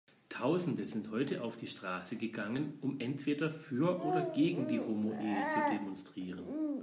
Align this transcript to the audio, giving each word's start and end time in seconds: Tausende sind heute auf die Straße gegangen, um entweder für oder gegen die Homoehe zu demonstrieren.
Tausende 0.29 0.87
sind 0.87 1.11
heute 1.11 1.43
auf 1.43 1.57
die 1.57 1.67
Straße 1.67 2.15
gegangen, 2.15 2.79
um 2.81 2.99
entweder 2.99 3.51
für 3.51 4.03
oder 4.03 4.23
gegen 4.31 4.67
die 4.67 4.79
Homoehe 4.79 5.43
zu 5.53 5.59
demonstrieren. 5.73 6.43